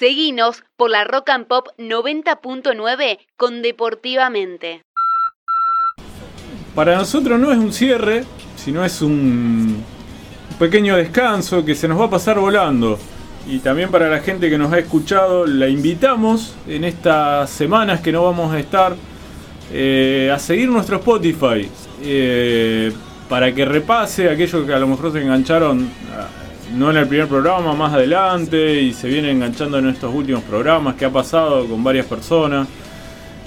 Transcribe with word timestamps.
Seguinos 0.00 0.64
por 0.78 0.88
la 0.88 1.04
Rock 1.04 1.28
and 1.28 1.46
Pop 1.46 1.66
90.9 1.76 3.18
con 3.36 3.60
Deportivamente. 3.60 4.82
Para 6.74 6.96
nosotros 6.96 7.38
no 7.38 7.52
es 7.52 7.58
un 7.58 7.70
cierre, 7.70 8.24
sino 8.56 8.82
es 8.82 9.02
un 9.02 9.84
pequeño 10.58 10.96
descanso 10.96 11.66
que 11.66 11.74
se 11.74 11.86
nos 11.86 12.00
va 12.00 12.06
a 12.06 12.10
pasar 12.10 12.38
volando. 12.38 12.98
Y 13.46 13.58
también 13.58 13.90
para 13.90 14.08
la 14.08 14.20
gente 14.20 14.48
que 14.48 14.56
nos 14.56 14.72
ha 14.72 14.78
escuchado, 14.78 15.44
la 15.46 15.68
invitamos 15.68 16.54
en 16.66 16.84
estas 16.84 17.50
semanas 17.50 18.00
que 18.00 18.10
no 18.10 18.24
vamos 18.24 18.54
a 18.54 18.58
estar 18.58 18.96
eh, 19.70 20.32
a 20.34 20.38
seguir 20.38 20.70
nuestro 20.70 20.96
Spotify. 20.96 21.70
Eh, 22.02 22.90
para 23.28 23.54
que 23.54 23.66
repase 23.66 24.30
aquellos 24.30 24.64
que 24.64 24.72
a 24.72 24.78
lo 24.78 24.86
mejor 24.86 25.12
se 25.12 25.20
engancharon 25.20 25.90
no 26.74 26.90
en 26.90 26.96
el 26.96 27.06
primer 27.06 27.26
programa, 27.26 27.74
más 27.74 27.92
adelante, 27.92 28.80
y 28.80 28.92
se 28.92 29.08
viene 29.08 29.30
enganchando 29.30 29.78
en 29.78 29.88
estos 29.88 30.14
últimos 30.14 30.42
programas 30.44 30.94
que 30.94 31.04
ha 31.04 31.10
pasado 31.10 31.66
con 31.66 31.82
varias 31.82 32.06
personas. 32.06 32.68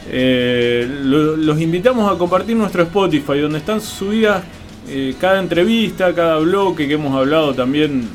Eh, 0.10 0.86
los 1.02 1.62
invitamos 1.62 2.12
a 2.12 2.18
compartir 2.18 2.56
nuestro 2.58 2.84
Spotify, 2.84 3.40
donde 3.40 3.60
están 3.60 3.80
subidas 3.80 4.44
eh, 4.90 5.16
cada 5.20 5.40
entrevista, 5.40 6.14
cada 6.14 6.40
bloque 6.40 6.88
que 6.88 6.96
hemos 6.96 7.16
hablado 7.16 7.54
también 7.54 8.10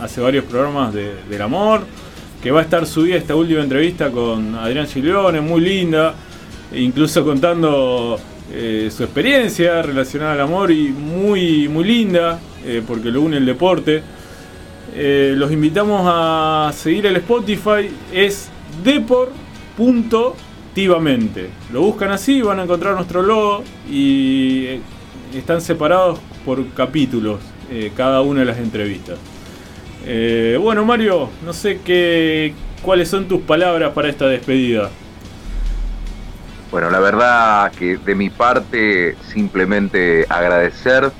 hace 0.00 0.20
varios 0.20 0.44
programas 0.44 0.94
del 0.94 1.42
amor, 1.42 1.80
que 2.42 2.50
va 2.50 2.60
a 2.60 2.62
estar 2.62 2.86
subida 2.86 3.16
esta 3.16 3.34
última 3.34 3.62
entrevista 3.62 4.10
con 4.10 4.54
Adrián 4.54 4.86
Gileone, 4.86 5.40
muy 5.40 5.60
linda, 5.60 6.14
e 6.72 6.80
incluso 6.80 7.24
contando 7.24 8.20
eh, 8.52 8.90
su 8.94 9.02
experiencia 9.02 9.82
relacionada 9.82 10.34
al 10.34 10.40
amor 10.42 10.70
y 10.70 10.90
muy, 10.90 11.66
muy 11.68 11.84
linda, 11.84 12.38
porque 12.86 13.12
lo 13.12 13.22
une 13.22 13.36
el 13.36 13.46
deporte. 13.46 14.02
Eh, 14.94 15.34
los 15.36 15.52
invitamos 15.52 16.02
a 16.06 16.72
seguir 16.74 17.04
el 17.06 17.16
Spotify, 17.16 17.90
es 18.12 18.48
depor.tivamente. 18.84 21.50
Lo 21.72 21.80
buscan 21.82 22.10
así, 22.10 22.42
van 22.42 22.60
a 22.60 22.64
encontrar 22.64 22.94
nuestro 22.94 23.22
logo 23.22 23.64
y 23.90 24.66
eh, 24.66 24.80
están 25.34 25.60
separados 25.60 26.20
por 26.44 26.64
capítulos 26.70 27.40
eh, 27.70 27.90
cada 27.96 28.20
una 28.22 28.40
de 28.40 28.46
las 28.46 28.58
entrevistas. 28.58 29.18
bueno, 30.60 30.84
Mario, 30.84 31.30
no 31.44 31.52
sé 31.52 31.80
qué, 31.84 32.54
cuáles 32.82 33.08
son 33.08 33.26
tus 33.26 33.40
palabras 33.42 33.92
para 33.92 34.08
esta 34.08 34.26
despedida. 34.26 34.90
Bueno, 36.70 36.90
la 36.90 37.00
verdad 37.00 37.72
que 37.72 37.96
de 37.96 38.14
mi 38.14 38.30
parte 38.30 39.16
simplemente 39.32 40.26
agradecer. 40.28 41.10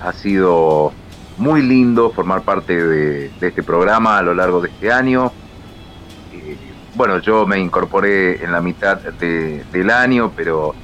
Ha 0.00 0.12
sido 0.12 0.92
muy 1.38 1.62
lindo 1.62 2.10
formar 2.10 2.42
parte 2.42 2.86
de, 2.86 3.30
este 3.40 3.62
programa 3.62 4.18
a 4.18 4.22
lo 4.22 4.34
largo 4.34 4.60
de 4.60 4.68
este 4.68 4.92
año. 4.92 5.32
Eh, 6.32 6.56
bueno, 6.94 7.18
yo 7.18 7.46
me 7.46 7.58
incorporé 7.58 8.42
en 8.42 8.52
la 8.52 8.60
mitad 8.60 8.98
del 8.98 9.90
año, 9.90 10.32
pero 10.34 10.74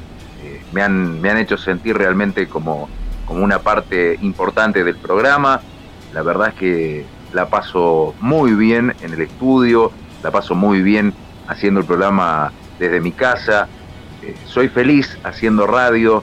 eh, 0.43 0.63
me, 0.73 0.83
han, 0.83 1.21
me 1.21 1.31
han 1.31 1.39
hecho 1.39 1.57
sentir 1.57 1.97
realmente 1.97 2.49
como, 2.49 2.89
como 3.27 3.43
una 3.43 3.61
parte 3.61 4.19
importante 4.21 4.85
del 4.85 4.97
programa. 4.97 5.61
La 6.13 6.23
verdad 6.23 6.49
es 6.49 6.55
que 6.55 7.07
la 7.33 7.49
paso 7.49 8.15
muy 8.21 8.53
bien 8.53 8.95
en 9.01 9.15
el 9.15 9.23
estudio, 9.23 9.91
la 10.23 10.31
paso 10.31 10.55
muy 10.55 10.83
bien 10.83 11.15
haciendo 11.49 11.81
el 11.81 11.87
programa 11.87 12.53
desde 12.79 13.01
mi 13.01 13.13
casa. 13.13 13.69
Eh, 14.23 14.37
soy 14.47 14.69
feliz 14.69 15.19
haciendo 15.25 15.67
radio. 15.67 16.23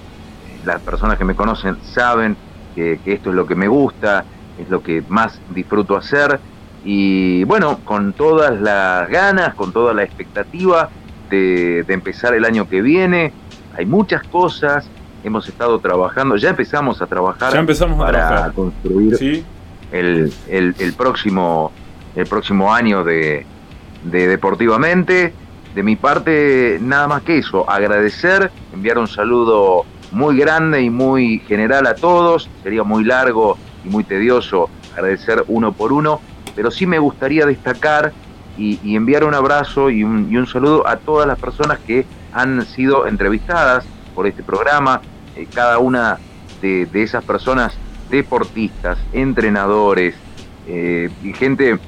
Las 0.65 0.81
personas 0.81 1.17
que 1.17 1.25
me 1.25 1.35
conocen 1.35 1.77
saben 1.83 2.37
que, 2.75 2.99
esto 3.05 3.29
es 3.29 3.35
lo 3.35 3.45
que 3.45 3.55
me 3.55 3.67
gusta, 3.67 4.25
es 4.57 4.69
lo 4.69 4.81
que 4.81 5.03
más 5.07 5.39
disfruto 5.53 5.95
hacer 5.95 6.39
y 6.83 7.43
bueno, 7.43 7.79
con 7.83 8.13
todas 8.13 8.59
las 8.59 9.09
ganas, 9.09 9.53
con 9.55 9.71
toda 9.73 9.93
la 9.93 10.03
expectativa 10.03 10.89
de, 11.29 11.85
empezar 11.87 12.33
el 12.33 12.45
año 12.45 12.67
que 12.67 12.81
viene. 12.81 13.33
Hay 13.77 13.85
muchas 13.85 14.23
cosas, 14.23 14.89
hemos 15.23 15.47
estado 15.47 15.79
trabajando, 15.79 16.37
ya 16.37 16.49
empezamos 16.49 17.01
a 17.01 17.07
trabajar 17.07 17.65
para 17.97 18.51
construir 18.51 19.43
el, 19.91 20.33
el, 20.47 20.93
próximo, 20.93 21.71
el 22.15 22.25
próximo 22.27 22.73
año 22.73 23.03
de, 23.03 23.45
de 24.03 24.27
Deportivamente. 24.27 25.33
De 25.75 25.83
mi 25.83 25.95
parte, 25.95 26.79
nada 26.81 27.07
más 27.07 27.21
que 27.21 27.37
eso, 27.37 27.69
agradecer, 27.69 28.51
enviar 28.73 28.97
un 28.97 29.07
saludo 29.07 29.85
muy 30.11 30.37
grande 30.37 30.81
y 30.81 30.89
muy 30.89 31.39
general 31.39 31.87
a 31.87 31.95
todos. 31.95 32.49
Sería 32.63 32.83
muy 32.83 33.03
largo 33.03 33.57
y 33.85 33.89
muy 33.89 34.03
tedioso 34.03 34.69
agradecer 34.93 35.43
uno 35.47 35.73
por 35.73 35.93
uno, 35.93 36.21
pero 36.55 36.71
sí 36.71 36.85
me 36.85 36.99
gustaría 36.99 37.45
destacar 37.45 38.11
y, 38.57 38.95
enviar 38.95 39.23
un 39.23 39.33
abrazo 39.33 39.89
y 39.89 40.03
un, 40.03 40.47
saludo 40.47 40.85
a 40.85 40.97
todas 40.97 41.25
las 41.25 41.39
personas 41.39 41.79
que 41.79 42.05
han 42.33 42.65
sido 42.65 43.07
entrevistadas 43.07 43.85
por 44.13 44.27
este 44.27 44.43
programa. 44.43 45.01
Eh, 45.35 45.47
cada 45.53 45.79
una 45.79 46.19
de, 46.61 46.87
esas 46.93 47.23
personas, 47.23 47.73
deportistas, 48.09 48.97
entrenadores, 49.13 50.15
eh, 50.67 51.09
gente 51.35 51.79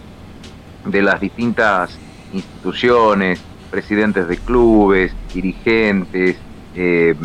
de 0.85 1.01
las 1.01 1.19
distintas 1.19 1.97
instituciones, 2.33 3.41
presidentes 3.69 4.27
de 4.27 4.37
clubes, 4.37 5.13
dirigentes, 5.33 6.37
eh, 6.75 7.15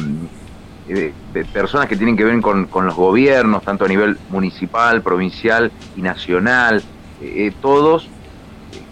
de, 0.88 1.12
personas 1.52 1.88
que 1.88 1.96
tienen 1.96 2.16
que 2.16 2.24
ver 2.24 2.40
con, 2.40 2.68
los 2.86 2.94
gobiernos, 2.94 3.62
tanto 3.62 3.84
a 3.84 3.88
nivel 3.88 4.18
municipal, 4.30 5.02
provincial 5.02 5.70
y 5.96 6.02
nacional, 6.02 6.82
eh, 7.20 7.52
todos 7.60 8.08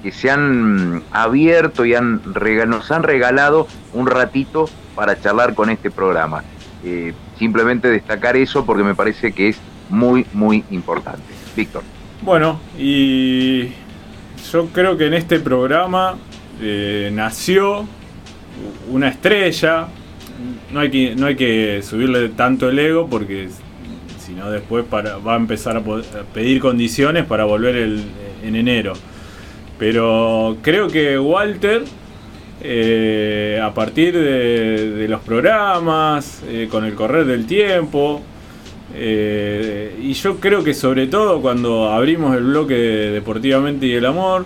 que 0.02 0.12
se 0.12 0.30
han 0.30 1.02
abierto 1.12 1.86
y 1.86 1.94
han 1.94 2.20
nos 2.66 2.90
han 2.90 3.02
regalado 3.02 3.66
un 3.94 4.06
ratito 4.06 4.68
para 4.94 5.18
charlar 5.20 5.54
con 5.54 5.70
este 5.70 5.90
programa. 5.90 6.44
Eh, 6.84 7.14
simplemente 7.38 7.88
destacar 7.88 8.36
eso 8.36 8.66
porque 8.66 8.82
me 8.82 8.94
parece 8.94 9.32
que 9.32 9.48
es 9.48 9.58
muy, 9.88 10.26
muy 10.34 10.64
importante. 10.70 11.22
Víctor. 11.56 11.82
Bueno, 12.20 12.60
y 12.78 13.70
yo 14.52 14.66
creo 14.72 14.96
que 14.96 15.06
en 15.06 15.14
este 15.14 15.40
programa 15.40 16.16
eh, 16.60 17.10
nació 17.12 17.86
una 18.90 19.08
estrella, 19.08 19.88
no 20.72 20.80
hay 20.80 20.90
que, 20.90 21.14
no 21.16 21.26
hay 21.26 21.36
que 21.36 21.82
subirle 21.82 22.28
tanto 22.30 22.68
el 22.68 22.78
ego 22.78 23.08
porque 23.08 23.48
si 24.18 24.32
no 24.32 24.50
después 24.50 24.84
para, 24.84 25.18
va 25.18 25.34
a 25.34 25.36
empezar 25.36 25.76
a, 25.76 25.82
pedir 26.32 26.60
condiciones 26.60 27.24
para 27.24 27.44
volver 27.44 27.76
en 28.42 28.56
enero. 28.56 28.94
Pero 29.78 30.56
creo 30.62 30.88
que 30.88 31.18
Walter, 31.18 31.82
eh, 32.62 33.60
a 33.62 33.74
partir 33.74 34.14
de, 34.14 35.06
los 35.08 35.20
programas, 35.20 36.42
eh, 36.48 36.68
con 36.70 36.84
el 36.84 36.94
correr 36.94 37.26
del 37.26 37.46
tiempo, 37.46 38.22
eh, 38.94 39.98
y 40.00 40.12
yo 40.12 40.38
creo 40.38 40.62
que 40.62 40.74
sobre 40.74 41.08
todo 41.08 41.42
cuando 41.42 41.90
abrimos 41.90 42.36
el 42.36 42.44
bloque 42.44 42.74
Deportivamente 42.74 43.86
y 43.86 43.94
el 43.94 44.06
Amor, 44.06 44.44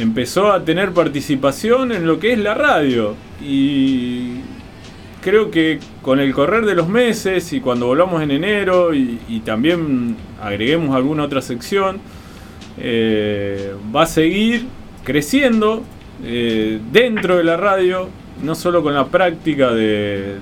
empezó 0.00 0.52
a 0.52 0.64
tener 0.64 0.92
participación 0.92 1.92
en 1.92 2.06
lo 2.06 2.18
que 2.18 2.32
es 2.32 2.38
la 2.38 2.54
radio. 2.54 3.14
Y 3.42 4.40
creo 5.20 5.50
que 5.50 5.78
con 6.02 6.20
el 6.20 6.32
correr 6.32 6.64
de 6.64 6.74
los 6.74 6.88
meses 6.88 7.52
y 7.52 7.60
cuando 7.60 7.86
volvamos 7.86 8.22
en 8.22 8.30
enero 8.30 8.94
y, 8.94 9.42
también 9.44 10.16
agreguemos 10.42 10.94
alguna 10.94 11.24
otra 11.24 11.42
sección, 11.42 11.98
eh, 12.78 13.74
va 13.94 14.02
a 14.02 14.06
seguir 14.06 14.66
creciendo 15.04 15.82
eh, 16.24 16.80
dentro 16.92 17.36
de 17.36 17.44
la 17.44 17.56
radio, 17.56 18.08
no 18.42 18.54
solo 18.54 18.82
con 18.82 18.94
la 18.94 19.06
práctica 19.06 19.72
de, 19.72 20.38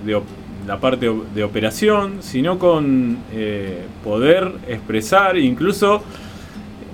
la 0.67 0.79
parte 0.79 1.11
de 1.35 1.45
operación, 1.45 2.19
sino 2.21 2.59
con 2.59 3.19
eh, 3.33 3.87
poder 4.05 4.53
expresar, 4.69 5.39
incluso 5.39 6.03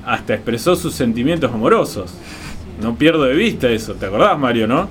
hasta 0.06 0.34
expresó 0.34 0.76
sus 0.76 0.94
sentimientos 0.94 1.52
amorosos. 1.52 2.14
No 2.80 2.94
pierdo 2.96 3.24
de 3.24 3.34
vista 3.34 3.68
eso, 3.68 3.94
¿te 3.94 4.06
acordás 4.06 4.38
Mario, 4.38 4.66
no? 4.66 4.88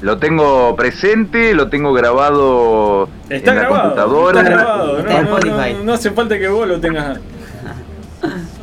Lo 0.00 0.18
tengo 0.18 0.76
presente, 0.76 1.54
lo 1.54 1.68
tengo 1.68 1.92
grabado 1.92 3.08
está 3.28 3.52
en 3.52 3.58
grabado, 3.58 3.76
la 3.76 3.82
computadora. 3.82 4.40
Está 4.40 4.52
grabado, 4.52 5.84
no, 5.84 5.92
hace 5.92 6.10
falta 6.10 6.38
que 6.38 6.48
vos 6.48 6.68
lo 6.68 6.80
tengas. 6.80 7.20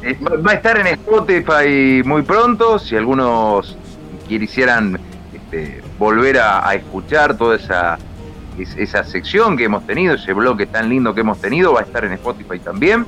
Eh, 0.04 0.18
va 0.24 0.52
a 0.52 0.56
estar 0.56 0.78
en 0.80 0.88
Spotify 0.88 2.02
muy 2.04 2.24
pronto, 2.24 2.80
si 2.80 2.96
algunos 2.96 3.78
quisieran 4.28 5.00
este, 5.34 5.82
volver 6.00 6.40
a, 6.40 6.74
escuchar 6.74 7.38
toda 7.38 7.56
esa, 7.56 8.00
esa 8.58 9.04
sección 9.04 9.58
que 9.58 9.66
hemos 9.66 9.86
tenido, 9.86 10.16
ese 10.16 10.34
bloque 10.34 10.66
tan 10.66 10.90
lindo 10.90 11.14
que 11.14 11.22
hemos 11.22 11.40
tenido, 11.40 11.74
va 11.74 11.82
a 11.82 11.84
estar 11.84 12.06
en 12.06 12.14
Spotify 12.14 12.60
también. 12.60 13.06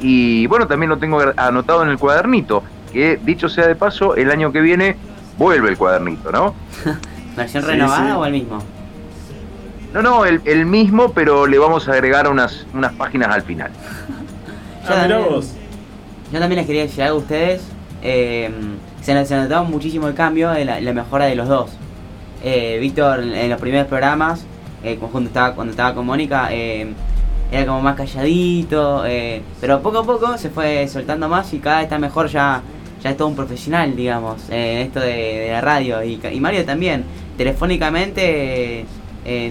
Y 0.00 0.46
bueno, 0.48 0.66
también 0.66 0.90
lo 0.90 0.98
tengo 0.98 1.20
anotado 1.36 1.82
en 1.82 1.90
el 1.90 1.98
cuadernito, 1.98 2.62
que 2.94 3.18
dicho 3.22 3.50
sea 3.50 3.66
de 3.66 3.74
paso, 3.74 4.16
el 4.16 4.30
año 4.30 4.50
que 4.52 4.62
viene 4.62 4.96
vuelve 5.36 5.68
el 5.68 5.76
cuadernito, 5.76 6.32
¿no? 6.32 6.54
¿Versión 7.36 7.64
renovada 7.64 8.16
o 8.16 8.24
el 8.24 8.32
mismo? 8.32 8.58
No, 9.92 10.02
no, 10.02 10.24
el, 10.24 10.66
mismo, 10.66 11.12
pero 11.12 11.46
le 11.46 11.58
vamos 11.58 11.88
a 11.88 11.92
agregar 11.92 12.28
unas, 12.28 12.66
unas 12.72 12.92
páginas 12.94 13.28
al 13.28 13.42
final. 13.42 13.70
ah, 14.88 15.06
vos. 15.28 15.52
Yo 16.32 16.40
también 16.40 16.58
les 16.58 16.66
quería 16.66 16.82
decir 16.82 17.02
algo 17.02 17.18
a 17.18 17.20
ustedes. 17.20 17.62
eh, 18.02 18.50
se, 19.02 19.26
se 19.26 19.36
notaba 19.36 19.62
muchísimo 19.64 20.08
el 20.08 20.14
cambio, 20.14 20.52
la, 20.64 20.80
la 20.80 20.92
mejora 20.92 21.26
de 21.26 21.34
los 21.34 21.46
dos. 21.46 21.70
Eh, 22.42 22.78
Víctor 22.80 23.20
en 23.20 23.50
los 23.50 23.60
primeros 23.60 23.86
programas, 23.86 24.46
eh, 24.82 24.98
cuando, 24.98 25.28
estaba, 25.28 25.54
cuando 25.54 25.70
estaba 25.70 25.94
con 25.94 26.04
Mónica, 26.04 26.48
eh, 26.50 26.92
era 27.50 27.66
como 27.66 27.80
más 27.80 27.96
calladito, 27.96 29.04
eh, 29.06 29.42
pero 29.60 29.80
poco 29.80 29.98
a 30.00 30.04
poco 30.04 30.36
se 30.36 30.50
fue 30.50 30.86
soltando 30.88 31.28
más 31.28 31.52
y 31.54 31.58
cada 31.58 31.76
vez 31.76 31.84
está 31.84 31.98
mejor, 31.98 32.28
ya, 32.28 32.60
ya 33.04 33.10
es 33.10 33.18
todo 33.18 33.28
un 33.28 33.36
profesional, 33.36 33.94
digamos, 33.94 34.48
en 34.48 34.78
esto 34.78 34.98
de, 34.98 35.48
la 35.52 35.60
radio. 35.60 36.02
Y, 36.02 36.18
Mario 36.40 36.64
también, 36.64 37.04
telefónicamente, 37.36 38.86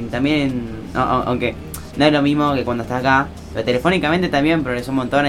también, 0.10 0.70
aunque 0.96 1.54
no 1.96 2.06
es 2.06 2.12
lo 2.12 2.24
mismo 2.24 2.56
que 2.56 2.64
cuando 2.64 2.82
está 2.82 2.98
acá, 2.98 3.28
pero 3.54 3.64
telefónicamente 3.64 4.30
también 4.30 4.64
progresó 4.64 4.90
un 4.90 4.98
montón 4.98 5.26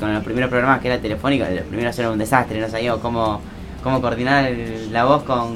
con 0.00 0.14
los 0.14 0.24
primeros 0.24 0.48
programas 0.48 0.80
que 0.80 0.88
era 0.88 0.98
telefónico, 0.98 1.44
los 1.44 1.64
primeros 1.64 1.98
eran 1.98 2.12
un 2.12 2.18
desastre, 2.18 2.58
no 2.58 2.68
sabíamos 2.70 3.02
cómo, 3.02 3.42
cómo 3.82 4.00
coordinar 4.00 4.50
la 4.90 5.04
voz 5.04 5.24
con, 5.24 5.54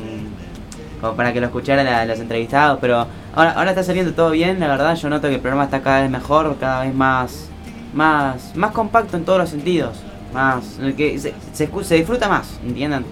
para 1.17 1.33
que 1.33 1.41
lo 1.41 1.47
escucharan 1.47 2.07
los 2.07 2.21
entrevistados, 2.21 2.79
pero 2.79 3.07
ahora, 3.35 3.53
ahora 3.53 3.71
está 3.71 3.83
saliendo 3.83 4.13
todo 4.13 4.33
bien, 4.33 4.61
la 4.61 4.69
verdad 4.69 4.95
yo 4.97 5.09
noto 5.09 5.29
que 5.29 5.37
el 5.37 5.41
programa 5.41 5.65
está 5.65 5.81
cada 5.81 6.03
vez 6.03 6.11
mejor, 6.11 6.59
cada 6.61 6.83
vez 6.83 6.95
más, 6.95 7.49
más, 7.95 8.55
más 8.55 8.73
compacto 8.73 9.17
en 9.17 9.25
todos 9.25 9.39
los 9.39 9.49
sentidos, 9.49 9.97
más, 10.33 10.79
que 10.97 11.19
se, 11.19 11.35
se, 11.53 11.69
se 11.83 11.95
disfruta 11.95 12.29
más, 12.29 12.59
¿entienden? 12.65 13.05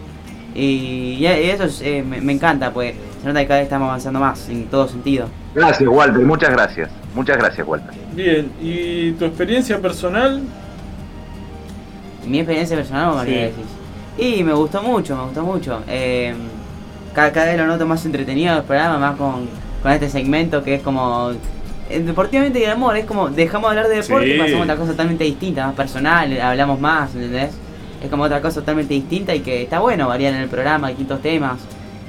Y, 0.54 1.16
y 1.18 1.26
eso 1.26 1.64
es, 1.64 1.80
eh, 1.80 2.02
me, 2.06 2.20
me 2.20 2.32
encanta, 2.32 2.72
pues 2.72 2.94
se 3.20 3.28
nota 3.28 3.40
que 3.40 3.46
cada 3.46 3.60
vez 3.60 3.66
estamos 3.66 3.88
avanzando 3.88 4.20
más 4.20 4.48
en 4.48 4.66
todo 4.66 4.88
sentido. 4.88 5.28
Gracias, 5.54 5.88
Walter, 5.88 6.24
muchas 6.24 6.50
gracias. 6.50 6.90
Muchas 7.14 7.38
gracias, 7.38 7.66
Walter. 7.66 7.90
Bien, 8.14 8.50
¿y 8.60 9.12
tu 9.12 9.24
experiencia 9.24 9.78
personal? 9.80 10.42
Mi 12.26 12.38
experiencia 12.38 12.76
personal, 12.76 13.14
María 13.14 13.34
sí. 13.34 13.40
decís. 13.42 14.38
Y 14.38 14.44
me 14.44 14.52
gustó 14.52 14.82
mucho, 14.82 15.16
me 15.16 15.24
gustó 15.24 15.42
mucho. 15.42 15.82
Eh, 15.88 16.34
cada, 17.14 17.32
cada, 17.32 17.46
vez 17.46 17.58
lo 17.58 17.66
noto 17.66 17.86
más 17.86 18.04
entretenido 18.04 18.56
el 18.56 18.62
programa, 18.62 18.98
más 18.98 19.16
con, 19.16 19.48
con 19.82 19.92
este 19.92 20.08
segmento 20.08 20.62
que 20.62 20.76
es 20.76 20.82
como. 20.82 21.32
Eh, 21.90 22.00
deportivamente 22.00 22.60
y 22.60 22.62
el 22.62 22.70
amor, 22.70 22.96
es 22.96 23.04
como 23.04 23.28
dejamos 23.30 23.70
de 23.72 23.78
hablar 23.78 23.90
de 23.92 24.00
deporte 24.00 24.26
sí. 24.26 24.34
y 24.34 24.38
pasamos 24.38 24.60
a 24.60 24.62
otra 24.62 24.76
cosa 24.76 24.90
totalmente 24.92 25.24
distinta, 25.24 25.66
más 25.66 25.74
personal, 25.74 26.40
hablamos 26.40 26.80
más, 26.80 27.14
¿entendés? 27.14 27.50
Es 28.02 28.08
como 28.08 28.22
otra 28.22 28.40
cosa 28.40 28.60
totalmente 28.60 28.94
distinta 28.94 29.34
y 29.34 29.40
que 29.40 29.62
está 29.62 29.80
bueno 29.80 30.08
variar 30.08 30.34
en 30.34 30.40
el 30.42 30.48
programa, 30.48 30.88
distintos 30.88 31.20
temas. 31.20 31.58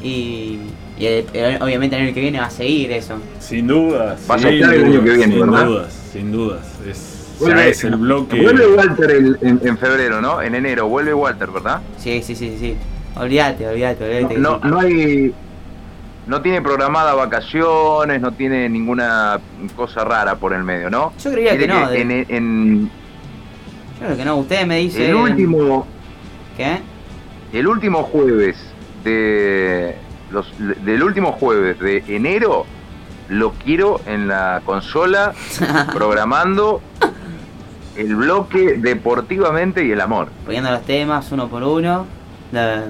Y, 0.03 0.59
y 0.97 1.05
el, 1.05 1.25
obviamente 1.61 1.95
el 1.95 2.03
año 2.03 2.13
que 2.13 2.21
viene 2.21 2.39
va 2.39 2.45
a 2.45 2.51
seguir 2.51 2.91
eso. 2.91 3.15
Sin 3.39 3.67
dudas. 3.67 4.21
Va 4.29 4.35
a 4.35 4.39
sí, 4.39 4.47
el 4.47 4.63
año 4.63 5.03
que 5.03 5.09
viene, 5.09 5.33
sin 5.33 5.39
¿verdad? 5.41 5.65
dudas, 5.65 6.09
sin 6.13 6.31
dudas. 6.31 6.79
Es, 6.87 7.35
vuelve, 7.39 7.69
es 7.69 7.83
el 7.83 7.95
bloque. 7.95 8.41
Vuelve 8.41 8.67
Walter 8.67 9.11
el, 9.11 9.37
en, 9.41 9.59
en, 9.63 9.77
febrero, 9.77 10.21
¿no? 10.21 10.41
En 10.41 10.55
enero, 10.55 10.87
vuelve 10.87 11.13
Walter, 11.13 11.49
¿verdad? 11.49 11.81
Sí, 11.97 12.21
sí, 12.23 12.35
sí, 12.35 12.55
sí. 12.59 12.75
Olvídate, 13.15 13.67
olvídate, 13.67 14.03
olvídate. 14.03 14.37
No, 14.37 14.59
no, 14.59 14.69
no 14.69 14.79
hay. 14.79 15.33
No 16.27 16.41
tiene 16.41 16.61
programada 16.61 17.13
vacaciones, 17.13 18.21
no 18.21 18.31
tiene 18.31 18.69
ninguna 18.69 19.39
cosa 19.75 20.03
rara 20.03 20.35
por 20.35 20.53
el 20.53 20.63
medio, 20.63 20.89
¿no? 20.89 21.13
Yo 21.23 21.31
creía 21.31 21.57
que 21.57 21.67
no. 21.67 21.91
En, 21.91 22.11
en, 22.11 22.91
Yo 23.99 24.05
creo 24.05 24.17
que 24.17 24.25
no. 24.25 24.37
Ustedes 24.37 24.67
me 24.67 24.77
dicen. 24.77 25.03
El 25.03 25.15
último. 25.15 25.87
¿Qué? 26.55 26.79
El 27.53 27.67
último 27.67 28.03
jueves 28.03 28.57
de 29.03 29.95
los, 30.31 30.53
del 30.59 31.03
último 31.03 31.33
jueves 31.33 31.79
de 31.79 32.03
enero 32.07 32.65
lo 33.29 33.51
quiero 33.53 34.01
en 34.05 34.27
la 34.27 34.61
consola 34.65 35.33
programando 35.93 36.81
el 37.95 38.15
bloque 38.15 38.75
deportivamente 38.77 39.85
y 39.85 39.91
el 39.91 40.01
amor. 40.01 40.29
Poniendo 40.45 40.71
los 40.71 40.83
temas 40.83 41.31
uno 41.31 41.47
por 41.47 41.63
uno 41.63 42.05
la, 42.51 42.83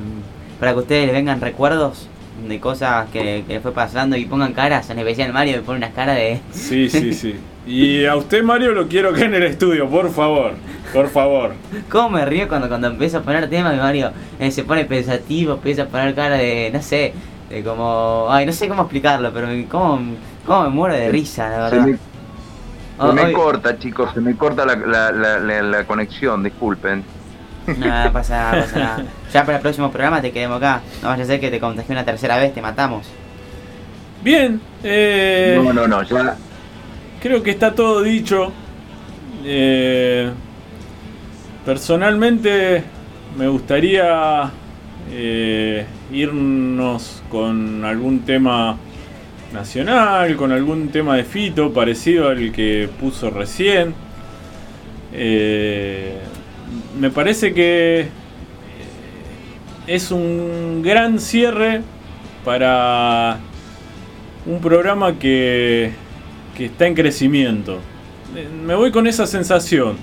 para 0.60 0.74
que 0.74 0.80
ustedes 0.80 1.06
les 1.06 1.16
vengan 1.16 1.42
recuerdos 1.42 2.08
de 2.48 2.60
cosas 2.60 3.10
que, 3.10 3.44
que 3.48 3.60
fue 3.60 3.72
pasando 3.72 4.16
y 4.16 4.26
pongan 4.26 4.54
caras, 4.54 4.90
en 4.90 5.00
especial 5.00 5.34
Mario 5.34 5.58
me 5.58 5.64
pone 5.64 5.78
unas 5.78 5.94
caras 5.94 6.16
de... 6.16 6.40
Sí, 6.52 6.90
sí, 6.90 7.14
sí. 7.14 7.36
Y 7.64 8.06
a 8.06 8.16
usted 8.16 8.44
Mario 8.44 8.72
lo 8.72 8.88
quiero 8.88 9.14
que 9.14 9.24
en 9.24 9.36
el 9.36 9.44
estudio, 9.44 9.88
por 9.88 10.10
favor, 10.10 10.54
por 10.92 11.08
favor. 11.10 11.52
¿Cómo 11.92 12.10
me 12.10 12.26
río 12.26 12.48
cuando, 12.48 12.68
cuando 12.68 12.88
empiezo 12.88 13.20
a 13.20 13.22
poner 13.22 13.48
temas 13.52 13.76
y 13.76 13.78
Mario 13.78 14.12
eh, 14.40 14.50
se 14.50 14.64
pone 14.64 14.86
pensativo, 14.86 15.54
empieza 15.54 15.84
a 15.84 15.86
poner 15.86 16.16
cara 16.16 16.38
de, 16.38 16.72
no 16.74 16.82
sé, 16.82 17.14
de 17.50 17.64
como... 17.64 18.26
Ay, 18.30 18.48
no 18.48 18.52
sé 18.52 18.68
cómo 18.68 18.82
explicarlo, 18.82 19.32
pero 19.32 19.48
cómo, 19.70 20.02
cómo 20.44 20.64
me 20.64 20.70
muero 20.70 20.96
de 20.96 21.10
risa, 21.12 21.50
la 21.50 21.58
verdad. 21.70 21.86
Se 21.86 21.92
me, 21.92 21.98
se 23.22 23.28
me 23.28 23.34
corta, 23.34 23.78
chicos, 23.78 24.12
se 24.12 24.22
me 24.22 24.36
corta 24.36 24.66
la, 24.66 24.76
la, 24.76 25.12
la, 25.12 25.40
la, 25.40 25.62
la 25.62 25.84
conexión, 25.84 26.42
disculpen. 26.44 27.04
No, 27.68 28.14
pasa 28.14 28.38
nada, 28.38 28.62
pasa 28.64 28.80
nada. 28.80 29.06
Ya 29.34 29.46
para 29.46 29.58
el 29.58 29.62
próximo 29.62 29.92
programa 29.92 30.22
te 30.22 30.32
quedemos 30.32 30.58
acá. 30.58 30.82
No 31.02 31.10
vaya 31.10 31.24
a 31.24 31.28
ser 31.28 31.40
que 31.40 31.50
te 31.52 31.60
contagie 31.60 31.92
una 31.94 32.04
tercera 32.06 32.38
vez, 32.38 32.54
te 32.54 32.62
matamos. 32.62 33.08
Bien, 34.24 34.60
eh, 34.84 35.60
No, 35.64 35.74
no, 35.74 35.88
no, 35.88 36.04
ya. 36.04 36.36
creo 37.22 37.42
que 37.44 37.52
está 37.52 37.74
todo 37.74 38.02
dicho. 38.02 38.52
Eh, 39.44 40.30
personalmente 41.66 42.84
me 43.38 43.48
gustaría 43.48 44.50
eh, 45.12 45.86
irnos 46.12 47.24
con 47.30 47.84
algún 47.86 48.20
tema 48.22 48.78
nacional, 49.54 50.36
con 50.36 50.52
algún 50.52 50.90
tema 50.90 51.16
de 51.16 51.24
Fito 51.24 51.72
parecido 51.74 52.30
al 52.30 52.52
que 52.52 52.90
puso 53.00 53.30
recién. 53.30 53.94
Eh, 55.14 56.18
me 57.00 57.10
parece 57.10 57.54
que 57.54 58.08
es 59.88 60.12
un 60.12 60.82
gran 60.84 61.20
cierre 61.20 61.82
para 62.46 63.40
un 64.46 64.60
programa 64.60 65.18
que, 65.20 65.92
que 66.56 66.66
está 66.66 66.88
en 66.88 66.96
crecimiento. 66.96 67.80
Me 68.66 68.76
voy 68.76 68.92
con 68.92 69.08
esa 69.08 69.28
sensación. 69.28 69.98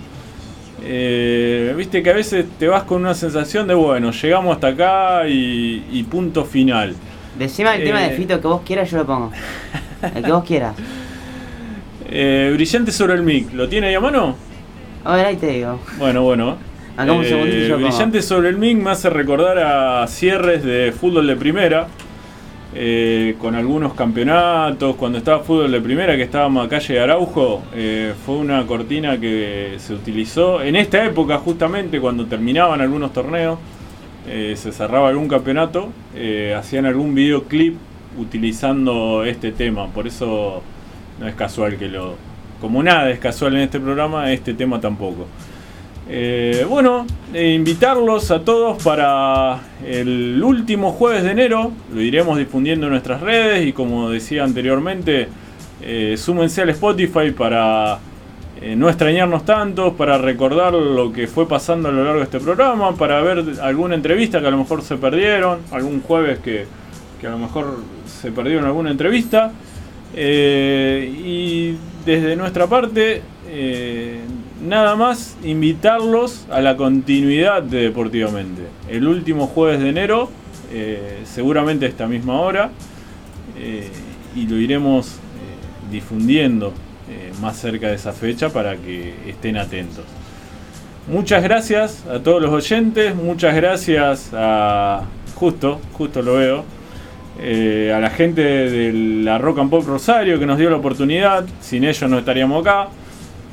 Eh, 0.85 1.75
Viste 1.77 2.03
que 2.03 2.11
a 2.11 2.15
veces 2.15 2.47
te 2.59 2.69
vas 2.69 2.85
con 2.85 3.01
una 3.01 3.15
sensación 3.15 3.67
de, 3.67 3.75
bueno, 3.75 4.13
llegamos 4.13 4.55
hasta 4.55 4.69
acá 4.69 5.29
y, 5.29 5.85
y 5.91 6.03
punto 6.05 6.45
final. 6.45 6.95
Decime 7.39 7.75
el 7.75 7.83
eh, 7.83 7.85
tema 7.85 8.01
de 8.01 8.11
Fito 8.11 8.41
que 8.41 8.47
vos 8.47 8.63
quieras, 8.65 8.91
yo 8.91 8.99
lo 8.99 9.07
pongo. 9.07 9.33
El 10.15 10.23
que 10.23 10.33
vos 10.33 10.45
quieras. 10.45 10.75
Eh, 12.11 12.51
brillante 12.55 12.91
sobre 12.91 13.13
el 13.13 13.23
mic, 13.23 13.53
¿lo 13.53 13.69
tiene 13.69 13.89
ahí 13.89 13.95
a 13.95 14.01
mano? 14.01 14.35
A 15.09 15.17
ver, 15.17 15.25
ahí 15.25 15.37
te 15.37 15.47
digo. 15.47 15.81
Bueno, 15.99 16.23
bueno. 16.23 16.59
Acá 16.95 17.13
un 17.13 17.25
Eh, 17.25 17.73
brillante 17.77 18.21
sobre 18.21 18.51
el 18.51 18.59
mic 18.59 18.77
me 18.77 18.91
hace 18.91 19.09
recordar 19.09 19.59
a 19.59 20.07
cierres 20.07 20.63
de 20.63 20.93
fútbol 20.93 21.27
de 21.27 21.35
primera. 21.35 21.89
eh, 22.75 23.35
con 23.41 23.55
algunos 23.55 23.95
campeonatos, 23.95 24.97
cuando 24.97 25.17
estaba 25.17 25.39
fútbol 25.43 25.73
de 25.73 25.81
primera, 25.81 26.15
que 26.17 26.25
estábamos 26.25 26.67
a 26.67 26.69
calle 26.69 26.93
de 26.95 27.01
Araujo, 27.01 27.63
eh, 27.75 28.13
fue 28.27 28.37
una 28.37 28.67
cortina 28.67 29.19
que 29.19 29.77
se 29.79 29.95
utilizó 29.95 30.61
en 30.63 30.77
esta 30.77 31.03
época, 31.07 31.39
justamente 31.39 31.99
cuando 31.99 32.27
terminaban 32.27 32.83
algunos 32.83 33.15
torneos, 33.15 33.59
eh, 34.29 34.53
se 34.55 34.71
cerraba 34.73 35.09
algún 35.09 35.29
campeonato, 35.29 35.89
hacían 36.55 36.85
algún 36.85 37.15
videoclip 37.15 37.75
utilizando 38.19 39.25
este 39.25 39.51
tema, 39.53 39.87
por 39.87 40.07
eso 40.07 40.63
no 41.19 41.27
es 41.27 41.35
casual 41.35 41.79
que 41.79 41.89
lo... 41.89 42.17
Como 42.61 42.83
nada 42.83 43.11
es 43.11 43.19
casual 43.19 43.55
en 43.57 43.63
este 43.63 43.79
programa, 43.79 44.33
este 44.33 44.55
tema 44.55 44.81
tampoco. 44.81 45.27
Eh, 46.11 46.67
bueno, 46.69 47.07
eh, 47.35 47.53
invitarlos 47.53 48.31
a 48.31 48.43
todos 48.43 48.83
para 48.83 49.61
el 49.85 50.43
último 50.43 50.93
jueves 50.93 51.23
de 51.23 51.33
enero. 51.33 51.73
Lo 51.93 52.01
iremos 52.01 52.39
difundiendo 52.39 52.87
en 52.87 52.93
nuestras 52.93 53.21
redes 53.21 53.67
y 53.67 53.73
como 53.73 54.11
decía 54.11 54.45
anteriormente, 54.45 55.29
eh, 55.83 56.17
súmense 56.17 56.63
al 56.63 56.71
Spotify 56.71 57.31
para 57.31 57.99
eh, 58.61 58.75
no 58.75 58.89
extrañarnos 58.89 59.45
tanto, 59.45 59.95
para 59.95 60.19
recordar 60.19 60.73
lo 60.75 61.13
que 61.13 61.29
fue 61.29 61.47
pasando 61.47 61.91
a 61.91 61.93
lo 61.93 62.03
largo 62.03 62.19
de 62.19 62.25
este 62.25 62.41
programa, 62.41 62.97
para 62.97 63.21
ver 63.21 63.45
alguna 63.63 63.95
entrevista 63.95 64.41
que 64.41 64.49
a 64.49 64.51
lo 64.51 64.59
mejor 64.59 64.83
se 64.83 64.97
perdieron, 64.97 65.61
algún 65.71 66.01
jueves 66.01 66.41
que, 66.41 66.67
que 67.21 67.27
a 67.29 67.31
lo 67.31 67.39
mejor 67.39 67.77
se 68.07 68.33
perdieron 68.33 68.65
alguna 68.65 68.91
entrevista. 68.91 69.53
Eh, 70.15 71.13
y 71.25 71.77
desde 72.05 72.37
nuestra 72.37 72.67
parte, 72.67 73.23
eh, 73.49 74.21
nada 74.67 74.97
más 74.97 75.37
invitarlos 75.45 76.47
a 76.51 76.61
la 76.61 76.77
continuidad 76.77 77.63
de 77.63 77.83
Deportivamente. 77.83 78.63
El 78.89 79.07
último 79.07 79.47
jueves 79.47 79.81
de 79.81 79.89
enero, 79.91 80.31
eh, 80.73 81.21
seguramente 81.25 81.87
a 81.87 81.89
esta 81.89 82.07
misma 82.07 82.41
hora, 82.41 82.71
y 84.37 84.47
lo 84.47 84.57
iremos 84.57 85.17
difundiendo 85.91 86.73
más 87.41 87.57
cerca 87.57 87.89
de 87.89 87.97
esa 87.97 88.13
fecha 88.13 88.51
para 88.51 88.77
que 88.77 89.15
estén 89.27 89.57
atentos. 89.57 90.05
Muchas 91.09 91.43
gracias 91.43 92.05
a 92.07 92.21
todos 92.21 92.41
los 92.41 92.53
oyentes, 92.53 93.17
muchas 93.17 93.57
gracias 93.57 94.31
a... 94.33 95.03
Justo, 95.35 95.81
justo 95.95 96.23
lo 96.23 96.35
veo. 96.35 96.78
Eh, 97.41 97.93
a 97.95 98.01
la 98.01 98.11
gente 98.11 98.43
de 98.43 98.93
la 99.23 99.39
Rock 99.39 99.61
and 99.61 99.71
Pop 99.71 99.87
Rosario 99.87 100.39
que 100.39 100.47
nos 100.47 100.59
dio 100.59 100.71
la 100.71 100.77
oportunidad, 100.77 101.45
sin 101.61 101.85
ellos 101.85 102.11
no 102.11 102.19
estaríamos 102.19 102.67
acá, 102.67 102.89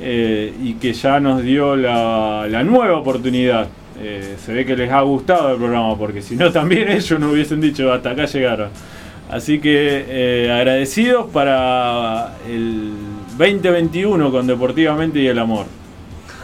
eh, 0.00 0.52
y 0.62 0.74
que 0.74 0.92
ya 0.92 1.20
nos 1.20 1.42
dio 1.42 1.76
la, 1.76 2.62
nueva 2.64 2.98
oportunidad 2.98 3.68
Eh, 3.98 4.36
se 4.44 4.52
ve 4.52 4.66
que 4.66 4.76
les 4.76 4.92
ha 4.92 5.00
gustado 5.00 5.52
el 5.52 5.56
programa, 5.56 5.96
porque 5.96 6.20
si 6.20 6.36
no 6.36 6.52
también 6.60 6.90
ellos 6.90 7.18
no 7.18 7.30
hubiesen 7.30 7.62
dicho 7.62 7.90
hasta 7.90 8.10
acá 8.10 8.26
llegaron. 8.26 8.68
Así 9.30 9.58
que 9.58 10.50
agradecidos 10.52 11.30
para 11.32 12.34
el 12.46 12.92
2021 13.38 14.30
con 14.30 14.46
Deportivamente 14.46 15.18
y 15.20 15.28
el 15.28 15.38
Amor. 15.38 15.64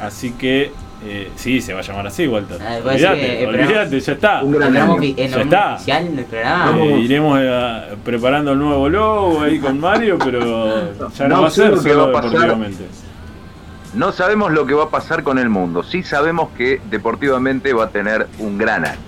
Así 0.00 0.32
que 0.32 0.70
eh, 1.04 1.30
sí, 1.36 1.60
se 1.60 1.72
va 1.74 1.80
a 1.80 1.82
llamar 1.82 2.06
así, 2.06 2.26
Walter. 2.28 2.58
Ah, 2.60 2.78
olvídate, 2.84 3.46
olvídate, 3.46 4.00
ya 4.00 4.12
está. 4.12 4.42
Un 4.42 4.52
gran 4.52 4.68
¿El 4.68 4.72
programa 4.74 4.92
año. 4.94 5.02
ofi- 5.02 5.14
el 5.18 5.30
Ya 5.30 5.40
está. 5.42 5.74
oficial 5.74 6.16
del 6.16 6.24
programa? 6.26 6.78
Eh, 6.78 6.98
iremos 7.00 7.38
eh, 7.42 7.82
preparando 8.04 8.52
el 8.52 8.58
nuevo 8.58 8.88
logo 8.88 9.40
ahí 9.42 9.58
con 9.58 9.80
Mario, 9.80 10.18
pero 10.22 10.40
ya 11.10 11.28
no, 11.28 11.36
No 11.36 11.42
va 11.42 11.48
a 11.48 11.50
ser 11.50 11.70
lo 11.70 11.82
que 11.82 11.88
solo 11.90 12.02
va 12.04 12.08
a 12.08 12.12
pasar. 12.12 12.30
deportivamente. 12.30 12.84
No 13.94 14.10
sabemos 14.12 14.52
lo 14.52 14.64
que 14.66 14.74
va 14.74 14.84
a 14.84 14.90
pasar 14.90 15.22
con 15.22 15.38
el 15.38 15.48
mundo. 15.50 15.82
Sí 15.82 16.02
sabemos 16.02 16.48
que 16.56 16.80
deportivamente 16.90 17.72
va 17.74 17.84
a 17.84 17.88
tener 17.88 18.26
un 18.38 18.56
gran 18.56 18.86
año. 18.86 18.98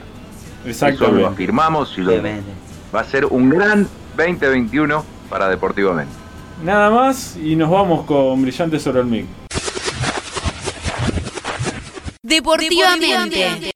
Eso 0.66 0.88
lo 1.12 1.26
afirmamos 1.26 1.96
y 1.96 2.02
lo, 2.02 2.12
va 2.94 3.00
a 3.00 3.04
ser 3.04 3.24
un 3.26 3.48
gran 3.50 3.86
2021 4.16 5.04
para 5.30 5.48
deportivamente. 5.48 6.12
Nada 6.62 6.90
más 6.90 7.36
y 7.36 7.56
nos 7.56 7.70
vamos 7.70 8.04
con 8.04 8.40
Brillante 8.42 8.78
sobre 8.78 9.00
el 9.00 9.06
Deportivamente. 12.24 13.72